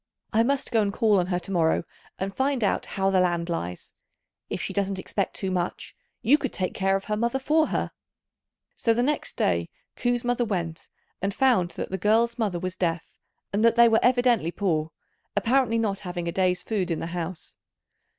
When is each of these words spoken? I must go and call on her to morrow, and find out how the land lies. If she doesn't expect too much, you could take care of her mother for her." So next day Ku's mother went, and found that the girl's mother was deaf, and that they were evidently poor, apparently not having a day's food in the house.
I 0.33 0.41
must 0.41 0.71
go 0.71 0.81
and 0.81 0.91
call 0.91 1.19
on 1.19 1.27
her 1.27 1.37
to 1.37 1.51
morrow, 1.51 1.83
and 2.17 2.35
find 2.35 2.63
out 2.63 2.87
how 2.87 3.11
the 3.11 3.19
land 3.19 3.49
lies. 3.49 3.93
If 4.49 4.59
she 4.59 4.73
doesn't 4.73 4.97
expect 4.97 5.35
too 5.35 5.51
much, 5.51 5.95
you 6.23 6.39
could 6.39 6.51
take 6.51 6.73
care 6.73 6.95
of 6.95 7.03
her 7.05 7.15
mother 7.15 7.37
for 7.37 7.67
her." 7.67 7.91
So 8.75 8.93
next 8.93 9.37
day 9.37 9.69
Ku's 9.95 10.23
mother 10.23 10.43
went, 10.43 10.89
and 11.21 11.35
found 11.35 11.69
that 11.77 11.91
the 11.91 11.99
girl's 11.99 12.39
mother 12.39 12.57
was 12.59 12.75
deaf, 12.75 13.03
and 13.53 13.63
that 13.63 13.75
they 13.75 13.87
were 13.87 13.99
evidently 14.01 14.49
poor, 14.49 14.89
apparently 15.35 15.77
not 15.77 15.99
having 15.99 16.27
a 16.27 16.31
day's 16.31 16.63
food 16.63 16.89
in 16.89 16.99
the 16.99 17.05
house. 17.13 17.55